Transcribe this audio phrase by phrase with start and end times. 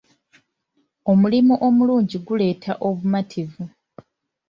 [1.11, 3.63] Omulimu omulungi guleeta obumativu.